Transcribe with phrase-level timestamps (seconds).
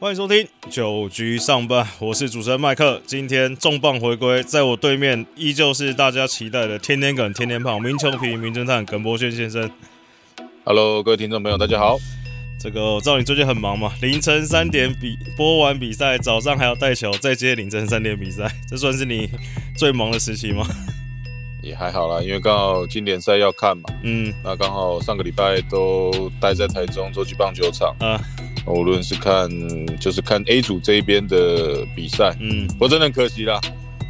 [0.00, 3.02] 欢迎收听九局上班，我是主持人麦克。
[3.04, 9.70] 今天重磅回归，在我对面依旧是大家期待的天天梗、天天胖、名球皮、名侦探耿博轩先生。
[10.64, 11.98] Hello，各位听众朋友，大家好。
[12.58, 19.28] 这个我知道你最近很忙嘛，凌晨三点比播完比赛，早上还要带球，再接凌晨三点比赛， 这算是你
[19.76, 20.66] 最忙的时期吗？
[21.62, 28.18] 也还好啦，因为刚好经典赛要看嘛，嗯那刚好上个礼拜都待在台中洲际棒球场，啊
[28.72, 29.48] 无论是看
[29.98, 33.60] 就是看 A 组这一边的比赛，嗯我真的很可惜啦，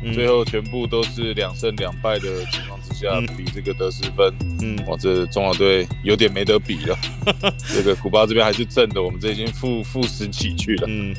[0.03, 6.99] 嗯最后全部都是两胜两败的情况之下嗯比这个得失分，嗯哇，这中华队有点没得比了。
[7.75, 10.87] 这个古巴这边还是正的，我们这已经负负十几去了。
[10.89, 11.15] 嗯，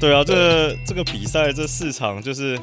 [0.00, 2.58] 对啊，这个这个比赛这四场就是。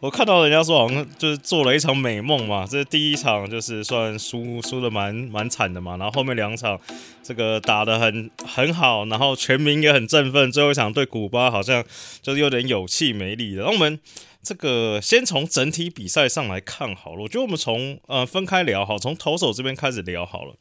[0.00, 6.78] 我看到人家说好像就是做了一场美梦嘛，这第一场就是算输输的蛮蛮惨的嘛，然后后面两场
[7.22, 11.82] 这个打的很很好，然后全民也很振奋，最后一场对古巴好像
[12.20, 13.62] 就是有点有气没力的。
[13.62, 13.98] 那我们
[14.42, 20.54] 这个先从整体比赛上来看好了，我觉得我们从呃分开聊好，从投手这边开始聊好了。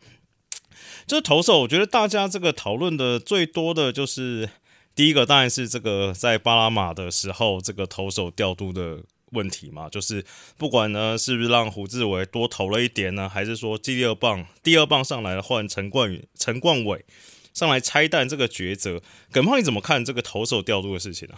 [1.05, 4.49] 就是投手，我觉得大家这个讨论的最多的就是
[4.95, 9.03] 第一个，当然是这个在巴拉马的时候，这个投手调度的
[9.35, 10.25] 问题嘛，就是
[10.57, 17.05] 不管呢是不是让胡志伟多投了一点呢，还是说第二棒第二棒上来换陈冠宇、陈冠伟
[17.53, 21.35] 上来拆弹这个抉择，耿胖你怎么看这个投手调度的事情啊？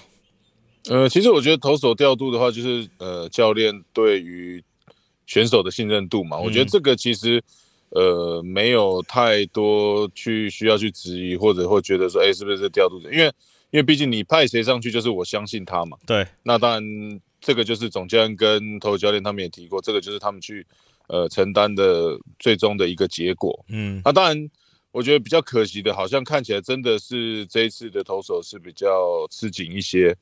[0.89, 4.63] 呃，其实我觉得投手调度的话，就是呃，教练对于
[5.25, 7.43] 选手的信任度嘛，我觉得这个其实
[7.89, 13.11] 呃没有太多去需要去质疑，或者会觉得说，哎，是不是这调度者？
[13.11, 13.25] 因为
[13.69, 15.97] 因为毕竟你派谁上去，就是我相信他嘛。
[16.05, 20.67] 对，那当然，这个就是总教练跟投手教练他们也提过，这个就是他们去
[21.07, 23.57] 呃承担的最终的一个结果。
[23.69, 24.49] 嗯那当然，
[24.91, 30.13] 我觉得比较可惜的，好像看起来真的是这一次的投手是比较吃紧一些。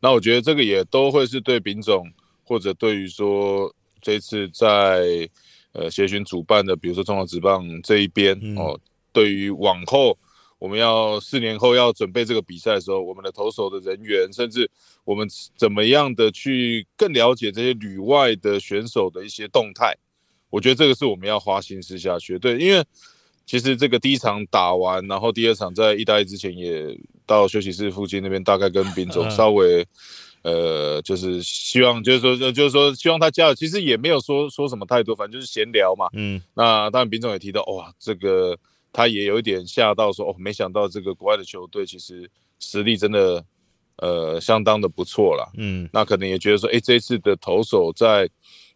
[0.00, 2.04] 那我觉得这个也都会是对丙总
[2.42, 5.30] 或者对于说这次在
[5.74, 8.76] 呃协巡主办的，比如说中华职棒这一边、嗯哦，
[9.12, 10.18] 对于往后
[10.62, 14.70] 我们要四年后要准备这个比赛的时候，我们的投手的人员，甚至
[15.02, 19.92] 我们怎么样的去更了解这些旅外的选手的一些动态，
[20.50, 22.38] 我觉得这个是我们要花心思下去的。
[22.38, 22.84] 对，因为
[23.44, 26.96] 其实这个第一场打完，然后第二场在意大利之前也
[27.26, 29.84] 到休息室附近那边，大概跟丙总嗯稍微。
[30.44, 33.54] 呃，就是希望，就是说，就是说，希望他加油。
[33.54, 36.08] 其实也没有说说什么太多，反正就是闲聊嘛。
[36.14, 38.58] 嗯那当然，丙总也提到，哇，这个
[38.92, 43.44] 他也有一点吓到说，哦，没想到这个国外的球队其实实力真的
[43.96, 45.48] 呃相当的不错啦。
[45.56, 48.28] 嗯那可能也觉得说，哎，这一次的投手在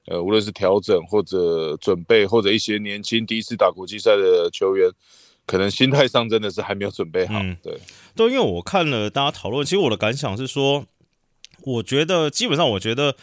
[0.06, 4.90] 呃无论是调整或者准备，或者一些年轻第一次打国际赛的球员，
[5.44, 7.38] 可能心态上真的是还没有准备好。
[7.40, 7.78] 嗯对，
[8.14, 10.86] 对，因为我看了大家讨论，其实我的感想是说，
[11.62, 13.16] 我觉得基本上，我觉得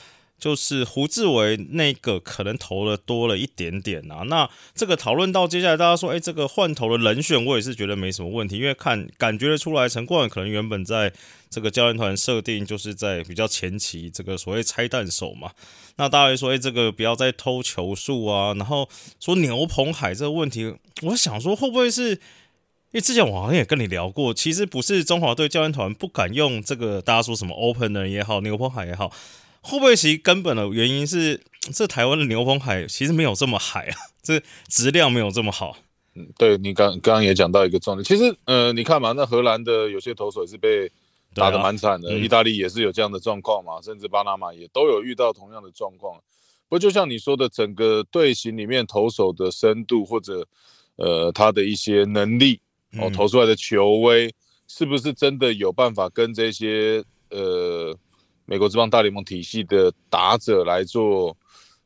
[0.44, 4.24] 就是胡志伟那个可能投的多了一点点啊。
[4.28, 11.14] 那这个讨论到接下来，大家说，哎，这个换投的人选，我也是觉得没什么问题，因为看感觉得出来，陈冠可能原本在
[11.50, 15.52] 这个教练团设定就是在比较前期这个所谓拆弹手嘛。
[15.96, 18.90] 那大家说，哎，这个不要再偷球数啊，然后
[19.22, 22.20] 说牛棚海这个问题，我想说会不会是？
[22.92, 29.12] 因为之前我好像也跟你聊过，其实不是中华队教练团不敢用这个，大家说什么 opener 也好，牛棚海也好，
[29.64, 31.42] 会不会其实根本的原因是
[31.74, 35.78] 这台湾的牛棚海其实没有这么海啊， 这质量没有这么好。
[36.16, 40.92] 嗯，对你刚刚刚也讲到一个重点，其实呃，你看嘛，那荷兰的有些投手也是被
[41.34, 46.18] 打得蛮惨的，啊嗯意大利也是有这样的状况嘛，甚至巴拿马也都有遇到同样的状况。
[46.68, 50.46] 不过就像你说的，整个队形里面投手的深度或者
[50.98, 52.60] 呃他的一些能力
[52.98, 54.32] 哦，嗯投出来的球威
[54.68, 57.98] 是不是真的有办法跟这些呃
[58.46, 61.36] 美国职棒大联盟体系的打者来做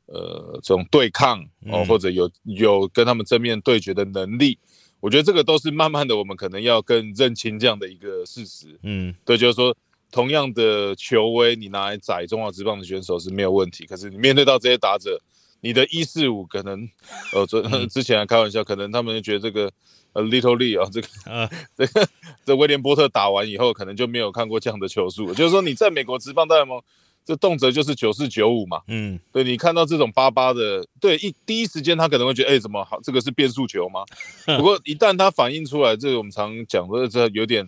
[0.08, 1.42] 呃这种对抗
[1.72, 4.58] 哦，嗯或者有有跟他们正面对决的能力？
[5.00, 8.80] 我觉得这个都是慢慢的，我们可能要更认清这样的一个事实。
[8.82, 9.76] 嗯对，就是说，
[10.12, 15.22] 同样的球威，你拿来宰中华职棒的选手是没有问题，可是你面对到这些打者，
[15.62, 16.88] 你的一四五可能，
[17.34, 19.72] 呃，昨 之前还开玩笑，可能他们就觉得这个
[20.14, 22.08] 呃 Little Lee 啊，这个呃 这个
[22.46, 26.82] 这威廉波特打完以后，可能就没有看过这样的球速，就是说你在美国职棒大联盟，
[27.26, 29.20] 这动辄就是九四九五嘛，嗯。
[29.34, 33.00] 对你看到这种八八的，对一第一时间他可能会觉得，哎、怎么好？
[33.02, 34.04] 这个是变速球吗？
[34.58, 37.68] 不过一旦他反映出来，这个我们常讲的这有点，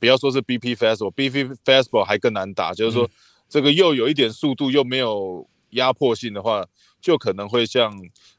[0.00, 3.08] 不要说是 BP fastball，BP fastball 还更难打，就是说
[3.48, 6.66] 这个又有一点速度，又没有压迫性的话，
[7.00, 7.92] 就可能会像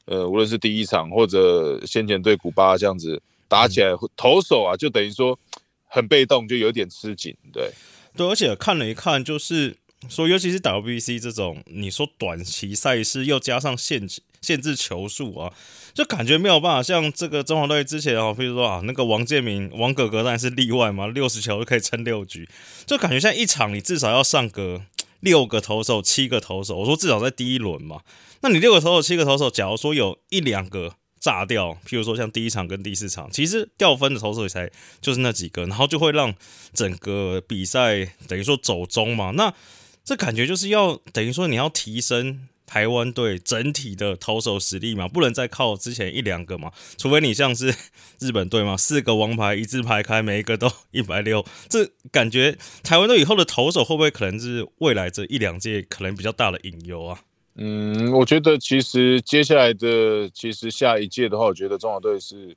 [0.04, 5.38] 呃，无论是第一场或者先前对古巴这样子打起来，投手啊，就等于说
[5.86, 7.36] 很被动，就有点吃紧。
[7.52, 7.70] 对，
[8.16, 9.76] 对，而且看了一看，就是
[10.08, 15.52] 说，尤其是 WBC 这种，你说短期赛事又加上限制限制球数啊，
[15.94, 22.48] 就感觉没有办法像这个中华队之前啊，比如说啊，那个王建民王哥哥当然是例外嘛，六十球就可以撑六局，
[22.84, 24.82] 就感觉像一场你至少要上个
[25.20, 28.00] 六个投手、七个投手，我说至少在第一轮嘛，
[28.42, 30.96] 那你六个投手、七个投手，假如说有一两个。
[31.22, 34.68] 炸掉，譬如说像第一场跟第四场，其实掉分的投手也才
[35.00, 36.34] 就是那几个，然后就会让
[36.72, 39.30] 整个比赛等于说走中嘛。
[39.36, 39.54] 那
[40.02, 47.72] 这感觉就是要等于说你要提升台湾队整体的投手实力嘛，不能再靠之前一两个嘛，除非你像是
[48.18, 57.20] 日本队嘛，四个王牌一字排开，每一个都一百六，这感觉台湾队以后的投手会不会可能是未来这一两届可能比较大的隐忧啊？
[57.56, 62.56] 嗯，我觉得其实接下来的，其实下一届的话，我觉得中华队是，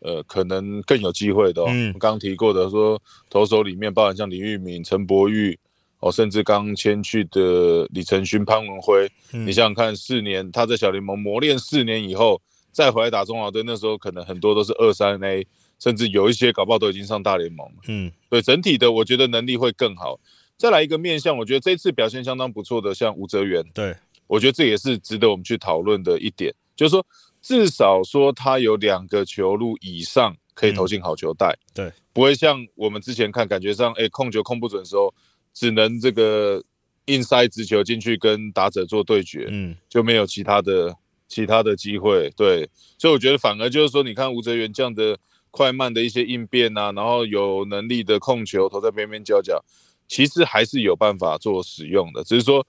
[0.00, 1.62] 呃，可能更有机会的。
[1.68, 3.00] 嗯，刚提过的说，
[3.30, 5.56] 投手里面包含像李玉敏、陈柏宇，
[6.00, 12.42] 哦，甚至刚签去的李承勋、潘文辉，你想想看，四年他在小联盟磨练四年以后，
[12.72, 15.46] 再回来打中华队，那时候可能很多都是二三 A，
[15.78, 17.74] 甚至有一些搞不好都已经上大联盟了。
[17.86, 20.18] 嗯，对，整体的我觉得能力会更好。
[20.56, 23.94] 再来一个面向，我觉得这次表现相当不错的，像吴泽源，对。
[24.32, 27.06] 我觉得这也是值得我们去讨论的一点，就是说，
[27.42, 35.12] 至少说他有两个球路以上可以投进好球带，对，不会像我们之前看感觉上，哎，控球控不准的时候，
[35.52, 36.64] 只能这个
[37.04, 40.96] 硬塞直球进去跟打者做对决，嗯，就没有其他的
[41.28, 45.18] 其他的机会，对，所以我觉得反而就是说，你看吴哲源这样的
[45.50, 49.62] 快慢的一些应变啊，然后有能力的控球投在边边角角，
[50.08, 52.66] 其实还是有办法做使用的，只是说。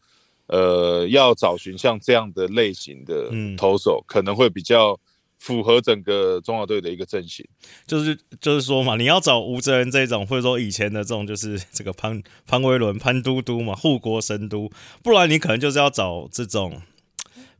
[0.47, 4.99] 呃，要找寻像这样的类型的投手，可能会比较
[5.39, 7.45] 符合整个中华队的一个阵型。
[7.87, 14.69] 就是就是说嘛，你要找吴哲仁这种，或者说以前的这种，就是这个潘潘威伦、潘嘟嘟嘛，护国神都。
[15.01, 16.81] 不然你可能就是要找这种，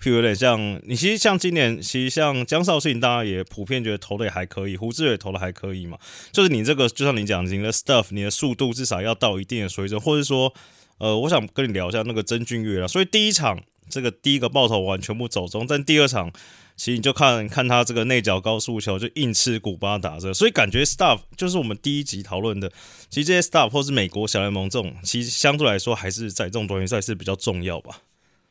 [0.02, 5.98] 譬如有点像你，其实像今年，其实像江少信，大家也普遍觉得投的也还可以，胡志伟投的还可以嘛。
[6.34, 10.54] 就是你这个，就像你讲，你的 stuff，你的速度至少要到一定的水准，或者说。
[10.98, 12.88] 呃，我想跟你聊一下那个曾俊岳啦。
[12.88, 16.32] 所以第一场这个第一个爆头完全部走中，但第二场
[16.76, 22.72] 其实你就看看他这个内角高速球就硬吃古巴打着，所以感觉 staff 就是我们第一集讨论的，
[23.10, 28.00] 其实这些 staff 或是美国小联盟这种，其实相对来说还是在这种短决赛是比较重要吧。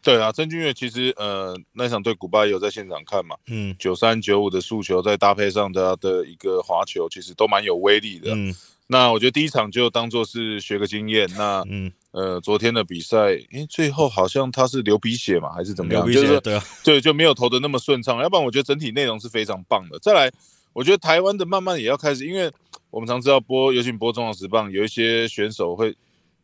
[0.04, 8.32] 对啊，曾俊岳其实呃那场对古巴也有在现场看嘛，嗯，九三九五的速球再搭配上他的一个滑球，其实都蛮有威力的。
[8.34, 8.52] 嗯，
[8.86, 11.28] 那我觉得第一场就当做是学个经验。
[11.36, 11.92] 那嗯。
[12.12, 16.06] 呃，昨天的比赛，因最后好像他是流鼻血嘛，还是怎么样？
[16.12, 18.20] 就是对啊，对，就没有投的那么顺畅。
[18.20, 19.98] 要不然，我觉得整体内容是非常棒的。
[19.98, 20.30] 再来，
[20.74, 22.52] 我觉得台湾的慢慢也要开始，因为
[22.90, 25.96] 我们常知道播，尤其播中华职棒，有一些选手会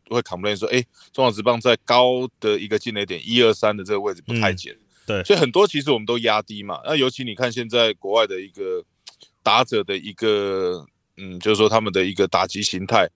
[0.09, 0.83] 会 complain 说，哎，
[1.13, 4.75] 中华职棒在高的一个进垒点一二三的这个位置不太减。
[5.05, 6.81] 对，所以很多其实我们都压低嘛。
[6.83, 8.83] 那尤其你看现在国外的一个
[9.43, 10.83] 打者的一个，
[11.19, 13.09] 嗯，就是说他们的一个打击形态。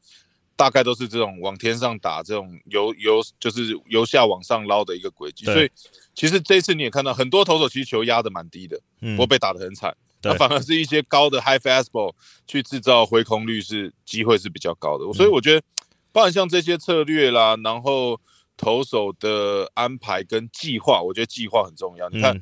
[0.55, 5.69] 大概都是这种往天上打，这种由由就是由下往上捞的一个轨迹，所以
[6.13, 12.13] 其实这次你也看到很多投手其实球压的蛮低的，不过被打的很惨，那反而是一些高的 high fastball
[12.45, 15.65] 去制造回空率是机会是比较高的，所以我觉得，
[16.11, 18.21] 包含像这些策略啦，然后
[18.55, 22.07] 投手的安排跟计划，我觉得计划很重要。
[22.09, 22.39] 你看，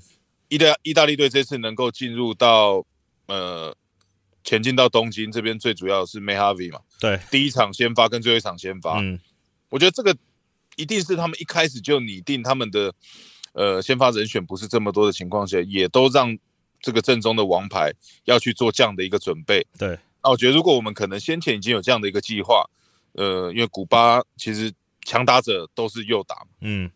[0.49, 2.85] 意大意大利队这次能够进入到
[3.27, 3.73] 呃。
[4.43, 9.19] 前进到东京这边，最主要是 May Harvey 嘛，对，第一场先发跟最后一场先发，嗯，
[9.69, 10.17] 我觉得这个
[10.75, 12.93] 一定是他们一开始就拟定他们的
[13.53, 16.35] 呃先发人选不是这么多的情况下，也都让
[16.81, 17.91] 这个正中的王牌
[18.25, 22.67] 要去做这样的一个准备，对，那我觉得如果我们可能先前已经有这样的一个计划，
[23.13, 24.73] 呃，因为古巴其实
[25.05, 26.89] 强打者都是右打，嗯，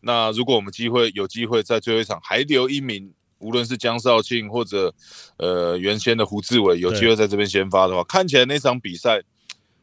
[0.00, 3.12] 那如果我们机会有机会在最后一场还留一名。
[3.42, 4.94] 无论是江少庆或者
[5.36, 9.20] 呃原先的胡志伟有机会在这边先发的话，看起来那场比赛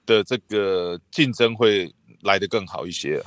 [0.05, 3.21] 的这个竞争会来得更好一些。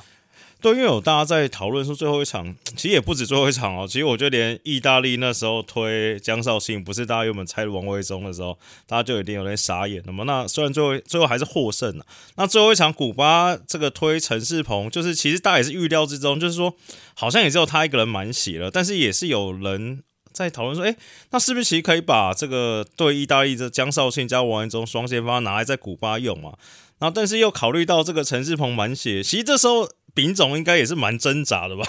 [0.59, 3.85] 对，因为有大家在讨论说最后一场， 其实也不止最后一场哦。
[3.85, 10.23] 其实我觉得连意大利那时候推江少庆，不是大家原本猜王威忠的时候，大家就已经有点傻眼了嘛。
[10.23, 12.05] 那虽然最后最后还是获胜了，
[12.37, 16.73] 那最后一场古巴这个推陈世鹏，就是其实大家也是预料之中，就是说
[17.13, 20.03] 好像也只有他一个人满血了，但是也是有人。
[20.33, 20.95] 在讨论说，哎，
[21.31, 26.53] 那是不是其实可以把这个对意大利的江少庆加王安忠双先发拿来在古巴用嘛？
[26.99, 31.83] 然后，但是又考虑到这个陈世鹏满血，其实这时候丙总应该也是蛮挣扎的吧？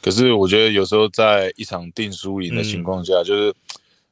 [0.00, 3.52] 可是我觉得有时候在一场定输赢的情况下，就是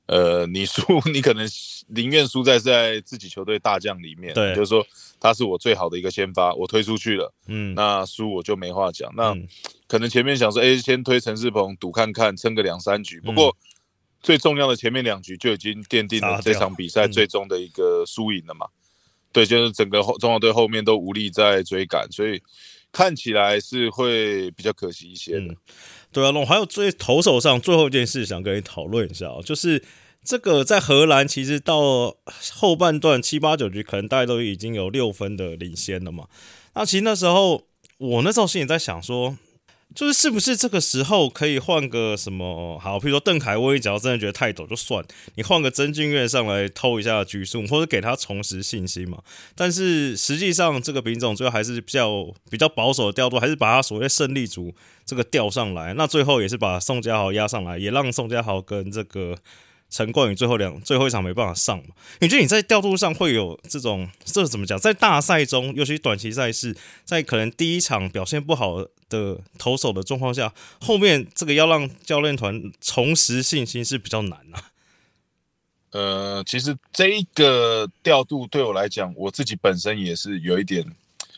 [0.06, 0.82] 呃，你输，
[1.12, 1.46] 你可能
[1.88, 4.86] 宁愿输在在自己球队大将里面，对就是说
[5.18, 9.12] 他是我最好的一个先发，我推出去了，嗯，那输我就没话讲。
[9.16, 9.46] 那嗯
[9.88, 13.20] 可能前面想说，哎，先推陈世鹏赌看看，撑个两三局。
[13.20, 13.56] 不嗯过
[14.20, 18.66] 最重要的前面两局就已经奠定了这场比赛嗯最终的一个输赢了嘛。
[19.32, 22.42] 对，就是整个后中华队后面都无力在追赶，所以
[22.90, 25.52] 看起来是会比较可惜一些的。
[25.52, 25.56] 嗯
[26.16, 29.82] 对啊，那我还有最投手上最后一件事想跟你讨论一下哦，就是
[30.24, 32.16] 这个在荷兰其实到
[32.54, 36.26] 后半段七八九局，可能大家都已经有六分的领先了嘛。
[36.72, 37.66] 那其实那时候
[37.98, 39.36] 我那时候心里在想说，
[39.96, 45.02] 就是是不是这个时候可以换个什么好，譬如说邓凯威，只要真的觉得太陡就算，
[45.36, 49.22] 你换个曾俊岳上来偷一下局数，或者给他重拾信心嘛。
[49.54, 54.74] 但是实际上这个品种最后还是比较比较保守的调度，还是把他所谓胜利组
[55.06, 55.94] 这个调上来。
[55.94, 59.34] 那最后也是把宋家豪压上来，也让宋家豪跟这个
[59.88, 61.94] 陈冠宇最后两最后一场没办法上嘛。
[62.20, 64.78] 你觉得你在调度上会有这种这怎么讲？
[64.78, 74.70] 在大赛中，尤其短期赛事，在可能第一场表现不好的投手的状况下，后面这个要让教练团重拾信心是比较难啊。
[75.92, 80.84] 呃，其实这一个调度对我来讲，我自己本身也是有一点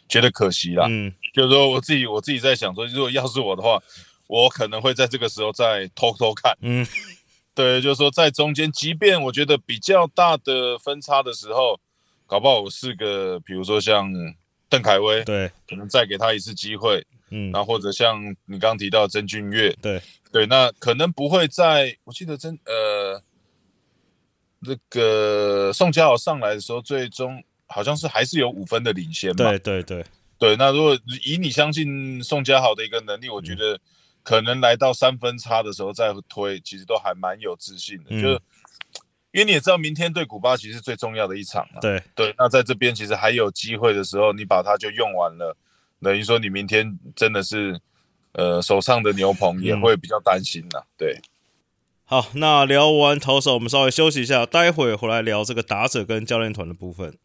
[0.08, 0.86] 觉得可惜啦。
[0.88, 3.80] 嗯就是说我自己我自己在想说，如果要是我的话，
[4.26, 6.56] 我可能会在这个时候再偷偷看。
[6.62, 6.84] 嗯
[7.58, 11.80] 对，就是说在中间，即便我觉得比较大的分差的时候，
[12.24, 14.08] 搞不好我是个，比如说像
[14.68, 17.50] 邓凯威，对，可能再给他一次机会，嗯。
[17.50, 20.00] 然后或者像你刚刚提到的曾俊岳，对。
[20.30, 23.20] 对，那可能不会在，我记得曾呃
[24.60, 30.04] 那个宋佳豪上来的时候，最终好像是还是有五分的领先嘛，对对对，
[30.38, 33.80] 对，那如果以你相信宋佳豪的一个能力，我觉得
[34.28, 38.10] 可能来到三分差的时候再推，其实都还蛮有自信的。
[38.10, 38.40] 嗯就是
[39.32, 41.80] 因为你也知道，明天对古巴其实最重要的一场嘛。
[41.80, 45.56] 对对，那在这边其实还有机会的时候，你把它就用完了，
[46.02, 47.80] 等于说你明天真的是
[48.32, 51.22] 呃手上的牛棚也会比较担心呐、对，
[52.04, 57.16] 好，那聊完投手，我们稍微休息一下，待会回来聊这个打者跟教练团的部分。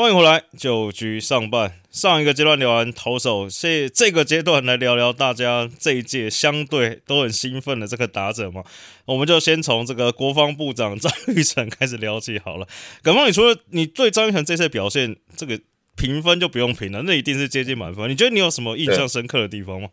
[0.00, 8.64] 欢迎回来，九局上半，上一个阶段聊完投手，这这个阶段来聊聊大家这一届相对都很兴奋的这个打者嘛。
[9.04, 12.66] 我们就先从这个国防部长张玉成开始聊起好了。
[13.02, 15.60] 感冒，你除了你对张玉成这次表现，这个
[15.96, 18.08] 评分就不用评了，那一定是接近满分。
[18.08, 19.90] 你觉得你有什么印象深刻的地方吗？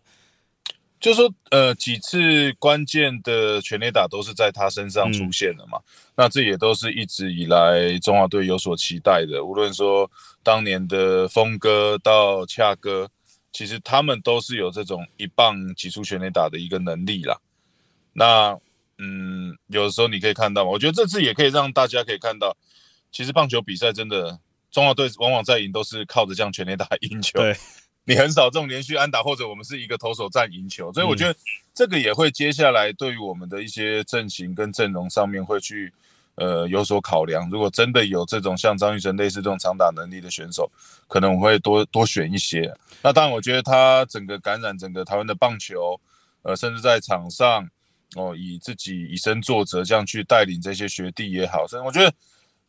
[1.00, 5.80] 就是说呃几次关键的全垒打都是在他身上出现的嘛，
[6.16, 9.44] 那这也都是一直以来中华队有所期待的。
[9.44, 10.10] 无论说
[10.44, 13.10] 当年的峰哥到恰哥，
[13.52, 17.40] 其实他们都是有这种一棒击出全垒打的一个能力啦。
[18.14, 18.58] 那
[18.98, 22.58] 嗯，有的时候你可以看到嘛，我觉得这次也可以让大家可以看到，
[23.12, 24.40] 其实棒球比赛真的
[24.72, 27.40] 中华队往往在赢都是靠着这样全垒打赢球。
[27.40, 27.56] 对，
[28.08, 31.38] 你很少这种连续安打， 或者我们是一个投手战赢球，所以我觉得
[31.74, 35.92] 这个也会接下来对于我们的一些阵型跟阵容上面会去
[36.36, 37.50] 呃有所考量。
[37.50, 40.72] 如果真的有这种像张玉成类似这种长打能力的选手，
[41.10, 42.74] 可能我会多多选一些。
[43.04, 46.00] 那当然，我觉得他整个感染整个台湾的棒球，
[46.44, 47.70] 呃，甚至在场上
[48.16, 52.14] 哦，以自己以身作则这样去带领这些学弟也好，甚至我觉得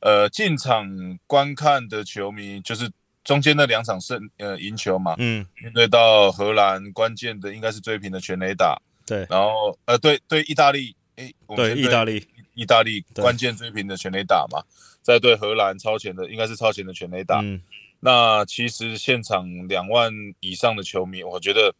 [0.00, 2.90] 呃进场观看的球迷就是。
[3.28, 9.26] 中间那两场胜呃赢球嘛，嗯，面对到荷兰关键的应该是追平的全垒打，对。
[9.28, 14.64] 然后呃对对意大利，诶，对，意大利，意大利关键追平的全垒打嘛，
[15.02, 17.40] 再对荷兰超前的应该是超前的全垒打。
[17.42, 17.60] 嗯，
[18.00, 21.74] 那其实现场两万以上的球迷，我觉得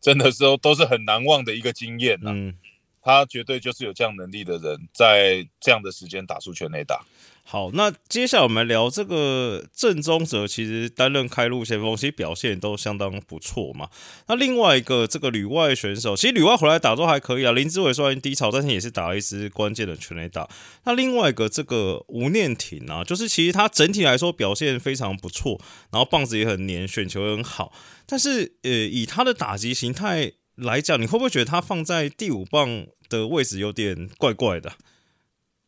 [0.00, 2.54] 真的是都都是很难忘的一个经验呐、嗯，
[3.02, 7.04] 他绝对就是有这样能力的人，在这样的时间打出全垒打。
[7.48, 13.88] 好，那接下来我们聊这个郑宗哲，其实担任开路先锋，其实表现都相当不错嘛。
[14.26, 17.52] 那另外一个这个旅外选手，其实旅外回来打都还可以啊。
[17.52, 20.48] 林志伟虽然低潮，但是也是打了一支关键的全垒打。
[20.86, 25.60] 那另外一个这个吴念挺啊，就是其实他整体来说表现非常不错，
[25.92, 27.72] 然后棒子也很黏，选球也很好。
[28.06, 34.72] 但是呃，以他的打击形态来讲，你会不会觉得他放在第五棒的位置有点怪怪的？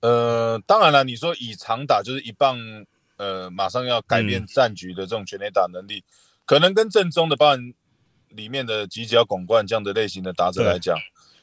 [0.01, 2.59] 呃，当然了，你说以长打就是一棒，
[3.17, 6.05] 呃，马上要改变战局的这种全垒打能力，
[6.45, 7.59] 可能跟正宗的棒
[8.29, 10.97] 里面的犄角拱冠这样的类型的打者来讲，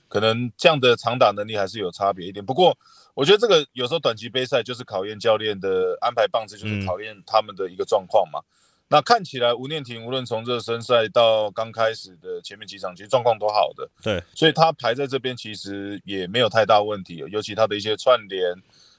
[0.07, 2.45] 可能这样的长打能力还是有差别一点。
[2.45, 2.77] 不过，
[3.13, 8.39] 我觉得这个有时候短期杯赛就是考验教练的安排棒次，就是考验他们的一个状况嘛。
[8.87, 13.89] 那看起来吴念婷无论从热身赛到刚开始的前面几场，其实状况都好的。
[14.03, 18.53] 对，所以他排在这边其实也没有太大问题，尤其他的一些串联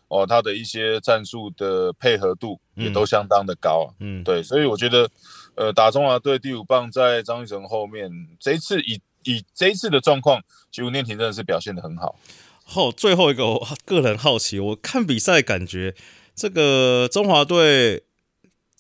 [0.09, 3.89] 哦，他的一些战术的配合度也都相当的高。
[4.01, 5.09] 嗯，对，所以我觉得，
[5.55, 12.17] 呃，打中华队第五棒在张玉成后面，这一次以以这一次的状况，其实吴念婷真的是表现的很好。
[12.65, 15.95] 后最后一个，我个人好奇，我看比赛感觉
[16.35, 18.03] 这个中华队。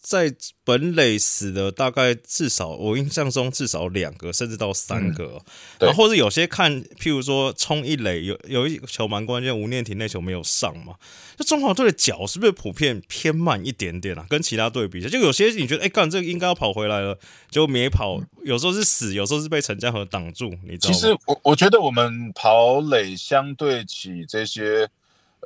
[0.08, 0.32] 在
[0.62, 5.42] 本垒死的大概至少，我印象中至少两个，甚至到三个。
[5.80, 10.94] 然后或者有些看，譬如说冲一垒，有有一球蛮关键，吴念婷那球没有上嘛。
[11.38, 14.24] 那中华队的脚是不是普遍偏慢一点点啊？
[14.28, 17.18] 跟其他队比，就有些你觉得，哎，干这个应该要跑回来了，
[17.50, 18.22] 结果没跑。
[18.44, 20.54] 有时候是死，有时候是被陈江河挡住。
[20.62, 24.88] 你知道其实我我觉得我们跑垒相对起这些。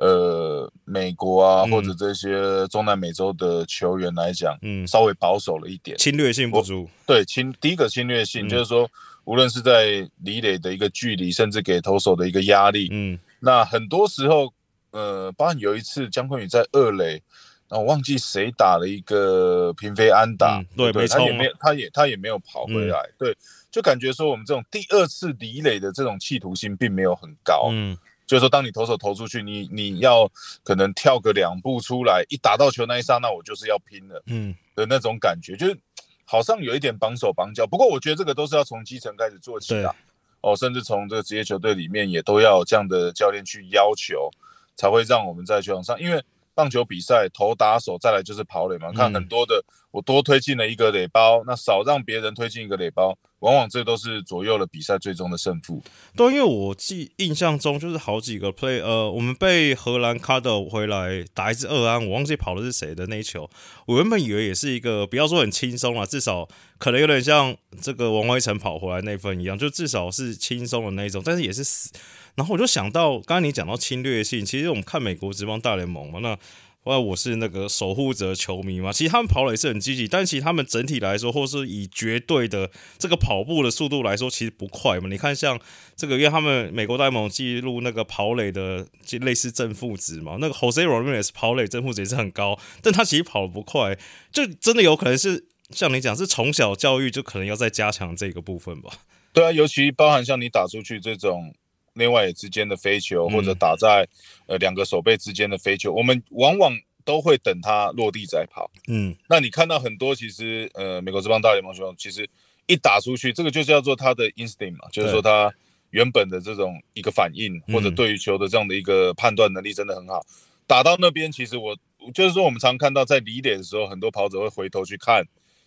[0.01, 6.89] 呃，美国啊，或者这些中南美洲的球员来讲，嗯，稍微保守了一点，侵略性不足。
[7.05, 8.89] 对，侵第一个侵略性就是说，
[9.25, 14.51] 无论是在离垒的一个距离，甚至给投手的一个压力，嗯，那很多时候，
[14.89, 17.21] 呃，包括有一次姜昆宇在二垒，
[17.69, 23.37] 然后忘记谁打了一个平飞安打，对，他也没有，他也他也没有跑回来，对，
[23.69, 27.95] 就感觉说我们这种第二次离垒的这种企图心并没有很高，嗯。
[28.31, 30.25] 就是说，当你投手投出去，你你要
[30.63, 35.77] 可能跳个两步出来，一打到球那一刹那，我就是要拼了，嗯的那种感觉，就是
[36.23, 37.67] 好像有一点绑手绑脚。
[37.67, 39.93] 不过我觉得这个都是要从基层开始做起的，
[40.39, 44.29] 哦，甚至从这个职业球队里面也都要这样的教练去要求，
[44.77, 46.23] 才会让我们在球场上，因为。
[46.53, 48.91] 棒球比赛投打手，再来就是跑垒嘛。
[48.91, 55.81] 看很多的，我多推进了一个垒包，那少让别人推进一个垒包，往往这都是左右了比赛最终的胜负。
[56.15, 63.49] 对，因为我记印象中就是好几个 play，呃，我们被荷兰卡德回来打一支二安，我忘记跑的是谁的那一球。
[63.85, 71.91] 我原本以为也是一个，不要说很轻松了，至少可能有点像这个王威成跑回来那份一样，就至少是轻松的那一种，但是也是死。
[72.35, 76.37] 然后我就想到，刚刚你讲到侵略性，其实我们看美国职棒大联盟嘛，那
[76.83, 85.07] 后来我是那个守护者球迷嘛，其实他们跑垒是很积极，但其实他们整体来说，或是以绝对的这个跑步的速度来说，其实不快嘛。
[85.07, 85.59] 你看像
[85.95, 93.95] 这个，因为他们美国大联盟记录那个跑垒的就类似正负值嘛，那个 Jose Ramirez 跑垒正负值也是很高，但他其实跑的不快，
[94.31, 98.89] 就真的有可能是像你讲，是从小教育就可能要再加强这个部分吧。
[99.33, 101.53] 对啊，尤其包含像你打出去这种。
[101.93, 104.07] 内外野之间的飞球，或者打在
[104.47, 106.73] 呃两个手背之间的飞球，我们往往
[107.03, 108.69] 都会等它落地再跑。
[108.87, 112.29] 嗯，那你看到很多其实呃美国这帮大联盟球，其实
[112.67, 115.53] 一打出去，这个就叫做他的 instinct 嘛，就是说他
[115.89, 120.25] 原本的这种一个反应，或者对于球的这样的一个判断能力真的很好。
[120.67, 121.77] 打到那边，其实我
[122.13, 125.25] 就是说我们常看到在离点的时候，很多跑者会回头去看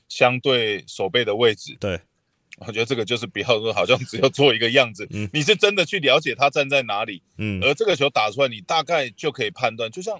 [0.09, 1.77] 相对手背的位置。
[1.79, 2.01] 对。
[2.59, 9.90] 我觉得这个就是不要说，好像只要做一个样子，你是真的去了解他站在哪里，嗯，而这个球打出来，你大概就可以判断。
[9.90, 10.17] 就像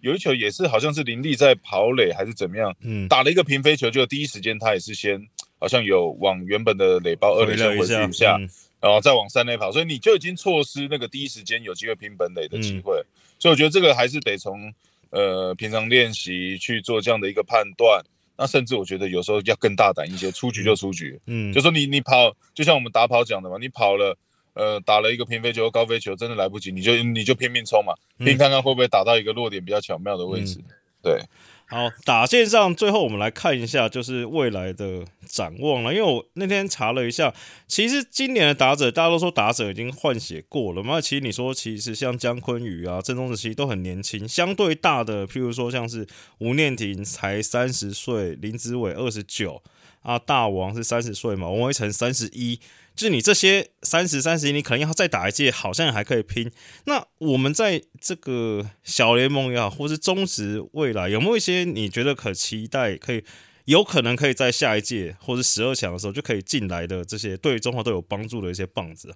[0.00, 5.20] 有一球也是，好像是林立在跑垒还是怎么样，嗯，打了一个平飞球，就第一时间他也是先
[5.58, 8.38] 好像有往原本的垒包二垒线回去一下，
[8.80, 13.02] 然后再往三垒跑，所以你就已经错失那个第一时间有机会拼本垒的机会。
[13.38, 14.72] 所以我觉得这个还是得从
[15.10, 18.02] 呃平常练习去做这样的一个判断。
[18.36, 21.20] 那甚至我觉得有时候要更大胆一些，出局就出局。
[21.26, 24.16] 嗯，就说你你跑，就像我们打跑讲的嘛，你跑了，
[24.54, 30.60] 呃，打了一个平飞球、高飞球，真的来不及，你就你就拼命冲嘛，拼看看会不会打到一个落点比较巧妙的位置。
[31.02, 31.20] 对。
[31.66, 35.92] 好，打线上最后我们来看一下，就是未来的展望了。
[35.92, 37.34] 因为我那天查了一下，
[37.66, 41.00] 其实今年的打者，大家都说打者已经换血过了嘛。
[41.00, 46.06] 其实你说，其实像姜昆宇啊、郑宗子其实都很年轻，相对大的，譬如说像是
[46.38, 49.62] 吴念婷才三十岁，林子伟二十九。
[50.02, 52.60] 啊，大王是三十岁嘛，王威成三十一，
[52.94, 56.50] 就是你这些三十三十一，你可能要再打一届，好像还可以拼。
[56.86, 63.24] 那我们在这个小联盟也好，或是中职未来，有没有一些你觉得可期待，可以
[63.64, 69.12] 有可能可以在下一届或是十二强的时候就可以进来的这些对中华队有帮助的一些棒子？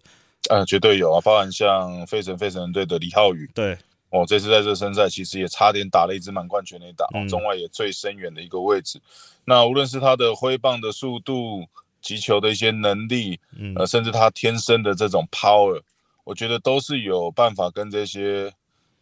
[0.49, 3.77] 啊，绝对有啊，包含像费城费城队的李浩宇，对。
[4.11, 8.99] 哦，这次在热身赛其实也差点打了一支满贯全垒打，中外也最深远的一个位置。
[9.45, 11.67] 那无论是他的挥棒的速度、
[12.01, 13.39] 击球的一些能力，
[13.77, 15.81] 呃，甚至他天生的这种 power，
[16.25, 18.53] 我觉得都是有办法跟这些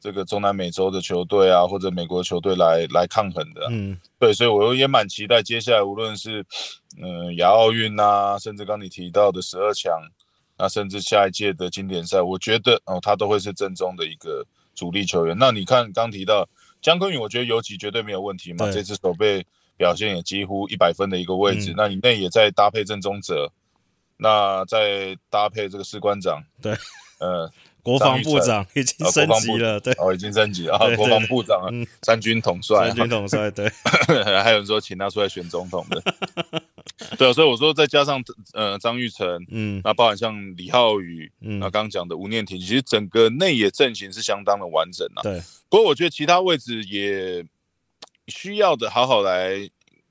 [0.01, 3.67] 这个中南美洲的球队啊，或者美国球队来来抗衡的。
[3.71, 6.45] 嗯，对，所以我也蛮期待接下来无论是
[7.01, 9.93] 嗯亚奥运啊，甚至刚你提到的十二强，
[10.59, 14.47] 那甚至下一届的经典赛，我觉得哦，他都会是正宗的一个。
[14.77, 16.47] 主力球员，那你看刚提到
[16.83, 18.71] 姜昆宇，我觉得游击绝对没有问题嘛。
[18.71, 19.43] 这次手背
[19.77, 21.73] 表现也几乎一百分的一个位置。
[21.73, 23.51] 嗯那你内也在搭配郑中哲，
[24.17, 26.73] 那再搭配这个士官长，对，
[27.19, 27.51] 呃，
[27.83, 33.69] 国防部长已经啊升级了，对，哦，已经升级了，国防部长啊嗯，三军统帅三，军统帅，对，
[34.43, 36.03] 还有人说请他出来选总统的，
[37.19, 38.23] 对啊，所以我说再加上
[38.55, 45.23] 呃张玉成，嗯那包含像李浩宇，嗯那，刚刚讲的吴念婷，其实整个内野阵型是相当的完整啊。
[45.23, 47.45] 对，不过我觉得其他位置也
[48.29, 49.69] 需要的好好来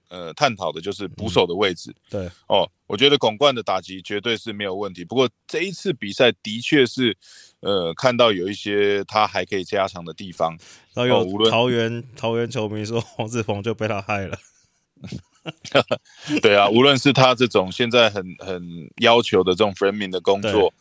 [0.09, 2.69] 呃探讨的，就是捕手的位置、对，哦。
[2.87, 7.17] 我觉得巩冠的打击绝对是没有问题，不过这一次比赛的确是
[7.61, 10.55] 呃看到有一些他还可以加强的地方。
[10.93, 14.37] 然后哦无论有桃园桃园球迷说黄志鹏就被他害了，
[16.43, 20.71] 对啊，无论是他这种现在很很要求的这种 framing 的工作，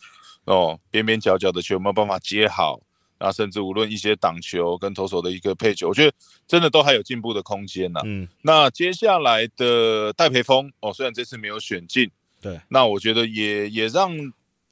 [0.45, 2.83] 哦，边边角角的球有没有办法接好，
[3.25, 6.15] 然后甚至无论一些挡球跟投手的一个配球，我觉得
[6.47, 12.11] 真的都还有进步的空间呐、嗯，那接下来的戴培峰哦，虽然这次没有选进，
[12.43, 14.15] 对，那我觉得也也让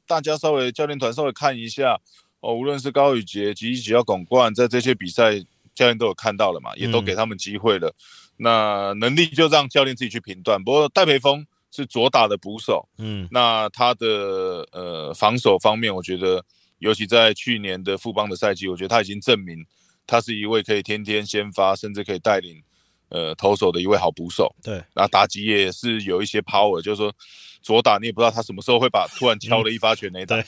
[0.05, 1.99] 大家稍微教练团稍微看一下
[2.41, 5.39] 哦，无论是高宇杰、吉吉吉要巩冠，在这些比赛
[5.73, 7.91] 教练都有看到了嘛，也都嗯给他们机会了。
[8.37, 10.63] 那能力就让教练自己去评断。
[10.63, 16.45] 不过戴培峰是左打的捕手，嗯，那他的呃防守方面，我觉得
[16.83, 19.65] 尤其在去年的富邦的赛季，我觉得他已经证明
[20.05, 22.61] 他是一位可以天天先发，甚至可以带领
[23.07, 24.53] 呃投手的一位好捕手。
[24.61, 27.13] 对，那打击也是有一些 power，就是说
[27.61, 30.35] 左打你也不知道他什么时候会把 突然敲了一发全垒打。
[30.41, 30.45] 对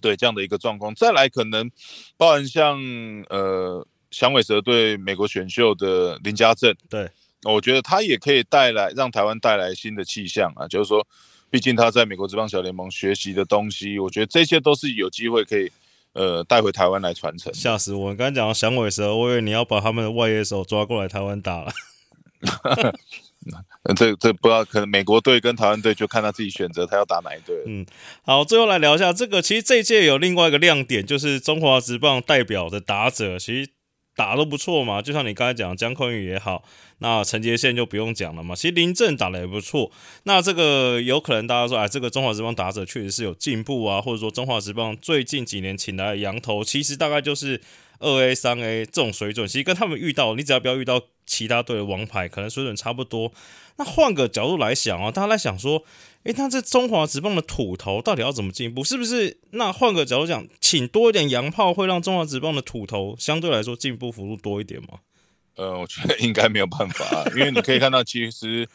[0.00, 1.70] 对这样的一个状况，再来可能
[2.16, 2.80] 包含像
[3.28, 7.10] 呃响尾蛇对美国选秀的林家正，对，
[7.44, 11.06] 我觉得他也可以带来让台湾带来新的气象啊，就是说，
[11.52, 15.70] 毕竟他在美国职棒小联盟学习的东西，我觉得这些都是有机会可以
[16.14, 17.52] 呃带回台湾来传承。
[17.52, 18.10] 吓死我！
[18.10, 21.70] 你刚才讲到响尾蛇，我以为你要把他们的外野手抓过来台湾打了。
[23.82, 27.54] 呃 这这不知道，可能美国队跟台湾队就看他自己选择他要打哪一队。
[27.66, 27.84] 嗯
[28.22, 29.42] 好，最后来聊一下这个。
[29.42, 33.70] 其实这一届有另外一个亮点，就是中华职棒代表的打者，其实
[34.14, 35.00] 打都不错嘛。
[35.00, 36.62] 就像你刚才讲，江坤宇也好，
[36.98, 38.54] 那陈杰宪就不用讲了嘛。
[38.54, 39.90] 其实林正打的也不错。
[40.24, 47.60] 那这个有可能大家说，哎，这个中华职棒打者确实是有进步啊，或者说中华职棒最近几年请来的羊头，其实大概就是
[48.02, 49.46] 二 A、三 A 这种水准。
[49.48, 53.32] 其实跟他们遇到，你只要不要遇到其他队的王牌，可能水准差不多。
[53.76, 55.82] 那换个角度来想啊，大家在想说，
[56.24, 58.84] 诶，那这中华职棒的土头到底要怎么进步？
[58.84, 59.38] 是不是？
[59.52, 64.98] 那换个角度讲，请多一点洋炮，会让中华职棒的土头相对来说进步幅度多一点吗？
[65.56, 68.66] 呃，我觉得应该没有办法啊， 因为你可以看到，其实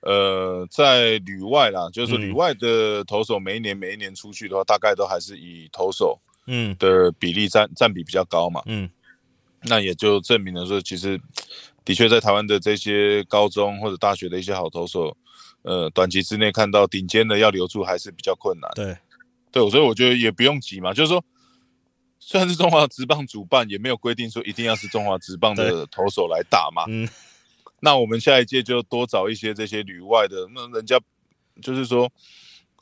[0.00, 8.60] 呃，在旅外啦，就是旅外的投手每一年每一年出去的话，大概都还是以投手嗯的比例占占比比较高嘛。
[8.66, 8.90] 嗯
[9.62, 11.20] 那也就证明了说，其实
[11.84, 15.16] 的确在台湾的这些高中或者大学的一些好投手，
[15.62, 18.70] 呃，短期之内看到顶尖的要留住还是比较困难。
[18.74, 18.96] 对，
[19.50, 21.24] 对，所以我觉得也不用急嘛，就是说，
[22.20, 26.84] 虽然是中华职棒主办，也没有规定说一定要是中华职棒的投手来打嘛。
[26.86, 27.08] 嗯
[27.80, 31.00] 那我们下一届就多找一些这些旅外的，那人家
[31.62, 32.10] 就是说，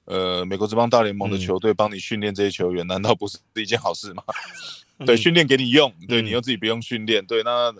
[0.06, 4.22] 呃，美国职棒大联盟的嗯球队帮你训练这些球员，难道不是一件好事吗？
[5.04, 7.24] 对，训练给你用，对嗯你又自己不用训练。
[7.26, 7.74] 对，那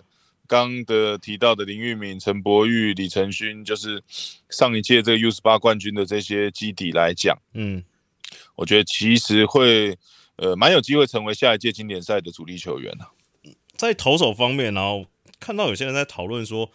[0.45, 4.03] 刚的提到的林玉敏、陈柏宇、李承勋，就是
[4.49, 7.83] 上一届这个 U 十八冠军的这些基底来讲，嗯，
[8.55, 9.97] 我觉得其实会
[10.35, 13.09] 呃蛮有机会成为下一届经典赛的主力球员啊。
[13.75, 15.05] 在投手方面，然后
[15.39, 16.69] 看到有些人在讨论说，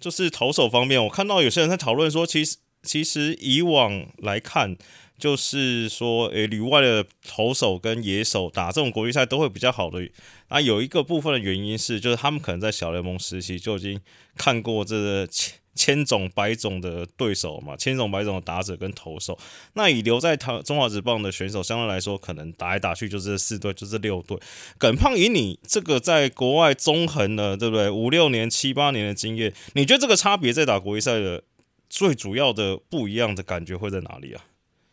[0.00, 4.76] 就是投手方面，我看到有些人在讨论说，其实其实以往来看，
[5.20, 10.08] 就是说，诶，旅外的投手跟野手打这种国际赛都会比较好的。
[10.48, 14.00] 啊，有一个部分的原因是，就是他们可能在小联盟时期就已经
[14.36, 19.38] 看过这个千千种百种的对手嘛，千种百种的打者跟投手。
[19.74, 24.36] 那以留在台中华职棒的选手相对来说，可能打来打去就是四队，就是六队。
[24.76, 27.88] 耿胖，以你这个在国外纵横了，对不对？
[27.88, 31.44] 五六年、七八年的经验，你觉得这个差别在打国际赛的
[31.88, 34.44] 最主要的不一样的感觉会在哪里啊？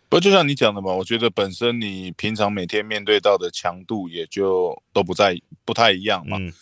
[0.10, 6.38] 不就像你讲的嘛，我觉得本身你平常每天面对到的强度也就都不在不太一样嘛。
[6.40, 6.54] 嗯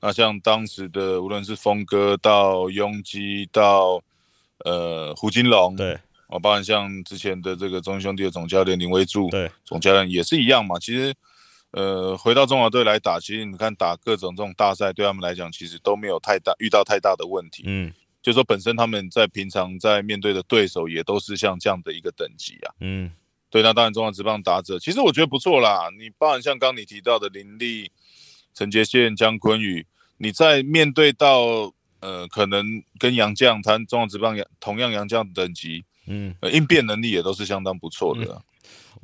[0.00, 3.98] 那像当时的无论是峰哥到拥基到
[4.62, 10.78] 呃胡金龙，对哦，包含像之前的这个中信兄弟的总教练林威柱，对，总教练也是一样嘛。
[10.78, 11.14] 其实
[11.70, 17.62] 呃回到中华队来打，其实你看打各种这种大赛，对他们来讲其实都没有太大遇到太大的问题。
[17.64, 17.90] 嗯
[18.24, 22.74] 就说本身他们在平常在面对的对手也都是像这样的一个等级啊。
[22.80, 23.12] 嗯
[23.50, 25.88] 对，那当然中华职棒打者，其实我觉得不错啦。
[25.96, 27.92] 你包含像刚你提到的林立、
[28.52, 38.42] 陈杰宪、江坤宇，你在面对到呃可能跟杨绛他中华职棒同样杨绛等级，嗯，呃应变能力也都是相当不错的。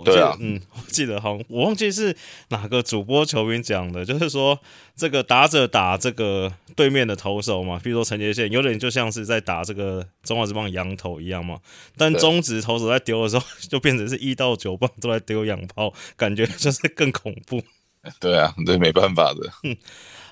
[0.00, 2.16] 我记得对啊嗯，我记得好像我忘记是
[2.48, 4.58] 哪个主播球员讲的，就是说
[4.96, 11.58] 这个打者打这个对面的投手嘛，比如说陈杰宪，有点就像是在打这个中华之棒羊头一样嘛。
[11.96, 17.62] 但中职投手在丢的时候，就变成是一到九棒都在丢洋炮，感觉就是更恐怖。
[18.18, 19.52] 对啊，对，没办法的。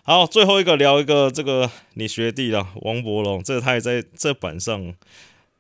[0.03, 4.95] 好，最后一个聊一个这个你学弟了，王伯龙，这个他也在这板上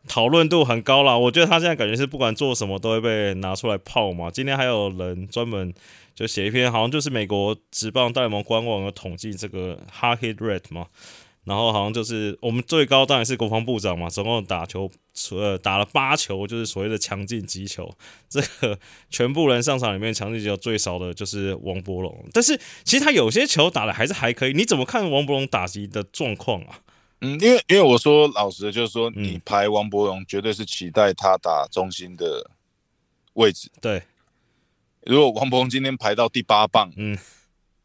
[0.08, 1.16] 讨论度很高啦。
[1.16, 4.30] 我觉得他现在感觉是不管做什么都会被拿出来泡嘛。
[4.30, 5.72] 今天还有人专门
[6.14, 10.86] 就写一篇，好像就是美国职棒大联盟官网有统计这个 hard hit rate 嘛，
[11.44, 14.90] 然后好像就是我们最高当然是国防部长嘛，总共打球
[15.30, 17.88] 呃打了八球，就是所谓的强劲击球。
[18.28, 18.78] 这个
[19.10, 24.52] 全部人上场里面强劲击球最少的就是王伯龙，但是其实他有些球打的还是还可以。
[24.52, 26.80] 你怎么看王伯龙打击的状况啊？
[27.20, 29.22] 嗯，因为因为我说老实的，就是说嗯。
[29.22, 32.50] 你排王博荣，绝对是期待他打中心的
[33.34, 33.70] 位置。
[33.80, 34.02] 对，
[35.02, 37.18] 如果王博荣今天排到第八棒，嗯，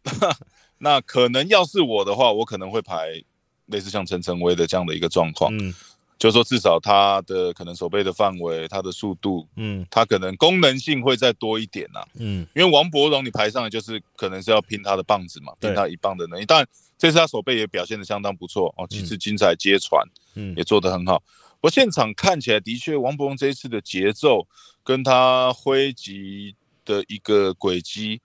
[0.80, 3.24] 那可能要是我的话，我可能会排
[3.68, 5.74] 类似像陈晨威的这样的一个状况，嗯。
[6.20, 9.86] 就是说至少他的可能手背的范围、他的速度，嗯。
[9.90, 12.48] 他可能功能性会再多一点呐、嗯。
[12.56, 16.46] 因为王博荣你排上来就是可能是要拼他的棒子嘛，拼他一棒的能力。
[16.46, 16.68] 当然
[17.04, 20.02] 这次他手背也表现的相当不错哦，几次精彩接传。
[20.36, 21.20] 嗯也做得很好。
[21.60, 24.48] 不过现场看起来的确，王伯荣这一次的节奏
[24.84, 28.22] 跟他挥击的一个轨迹，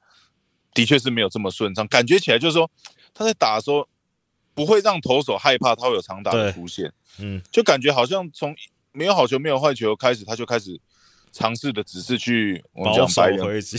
[0.73, 1.85] 的确是没有这么顺畅。
[1.89, 2.71] 感觉起来就是说，
[3.13, 3.89] 他在打的时候
[4.55, 8.55] 不会让投手害怕他会有长打的出现，嗯就感觉好像从
[8.93, 10.81] 没有好球没有坏球开始，他就开始
[11.33, 13.77] 尝试的只是去我们保守讲白人回击，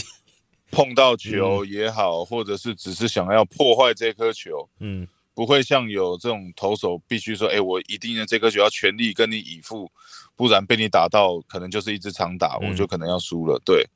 [0.70, 4.68] 碰到球也好，或者是只是想要破坏这颗球。
[4.78, 9.90] 嗯不会像有这种投手必须说，哎、我一定要这颗球要全力跟你以赴，
[10.36, 13.58] 不然被你打到，可能就是一支长打，嗯我就可能要输了。
[13.64, 13.86] 对，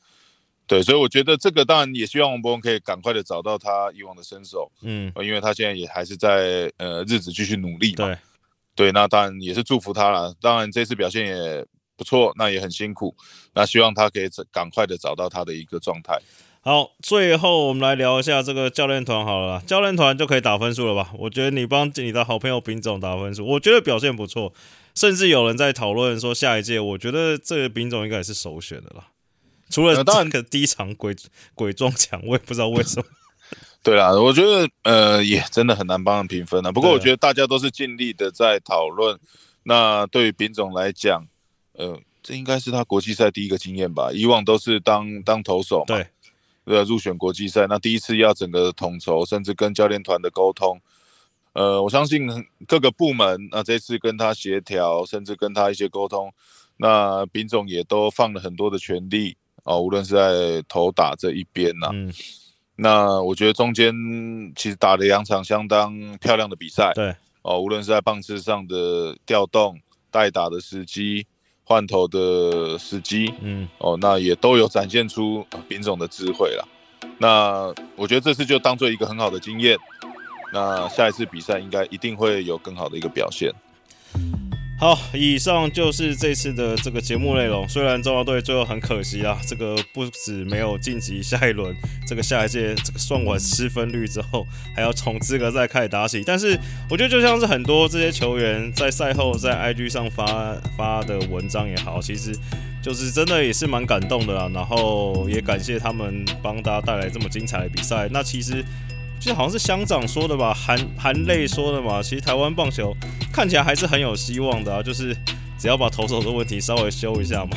[0.66, 8.06] 对，所以我觉得这个当然也希望王博文可以赶快的找到他以往的身手，嗯，呃因为他现在也还是在呃日子继续努力嘛。
[8.06, 8.18] 对，
[8.87, 10.34] 对，那当然也是祝福他了。
[10.40, 13.14] 当然这次表现也不错，那也很辛苦，
[13.52, 16.18] 那希望他可以赶快的找到他的一个状态。
[16.66, 21.11] 好，最后我们来聊一下这个教练团好了啦，教练团就可以打分数了吧？
[21.18, 24.50] 我觉得你帮你的好朋友丙总打分数，我觉得表现不错，
[24.94, 29.09] 甚至有人在讨论说下一届，我觉得这个丙总应该也是首选的啦。
[29.68, 31.14] 除了呃当个第一场鬼
[31.55, 33.05] 鬼撞墙，我也不知道为什么。
[33.83, 36.72] 对啦，我觉得呃也真的很难帮人评分啊。
[36.72, 39.20] 不过我觉得大家都是尽力的在讨论。
[39.64, 41.27] 那对于丙总来讲，
[41.74, 44.11] 呃，这应该是他国际赛第一个经验吧？
[44.11, 46.07] 以往都是当当投手嘛，对，
[46.64, 50.81] 呃，入选国际赛，那第一次要整个统筹，甚至跟教练团的沟通。
[51.53, 52.27] 呃，我相信
[52.66, 56.33] 各个部门，那这次跟他协调，甚至跟他一些沟通，
[56.79, 62.12] 那丙总也都放了很多的权力哦，无论是在投打这一边呐、嗯，
[62.74, 63.94] 那我觉得中间
[64.57, 69.79] 其实打了两场相当漂亮的比赛对，哦，无论是在棒次上的调动、
[70.11, 71.24] 代打的时机、
[71.64, 76.68] 换头的时机嗯，哦，那也都有展现出兵总的智慧了。
[77.18, 79.79] 那我觉得这次就当做一个很好的经验，
[80.53, 83.50] 那下一次比赛应该一定会有更好的一个表现。
[84.76, 87.66] 好，以上就是这次的这个节目内容。
[87.68, 91.74] 虽然中华队最后很可惜啊，这个不止没有晋级下一轮，
[92.06, 96.22] 这个下一届这个算完失分率之后，还要从资格赛开始打起。
[96.26, 96.58] 但是
[96.90, 102.37] 我觉得就像是很多这些球员在赛后在 IG 上发发的文章也好，其实
[102.82, 104.50] 就是真的也是蛮感动的啦。
[104.52, 108.08] 然后也感谢他们帮大家带来这么精彩的比赛。
[108.10, 108.62] 那其实。
[109.24, 112.02] 就好像是乡长说的吧，含含泪说的嘛。
[112.02, 112.94] 其实台湾棒球
[113.32, 115.16] 看起来还是很有希望的啊，就是
[115.58, 117.56] 只要把投手的问题稍微修一下嘛。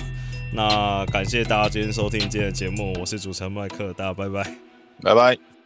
[0.54, 4.50] 那感谢大家今天收听今天的节目，我是主持人麦克，大家拜拜。
[5.02, 5.57] 拜拜。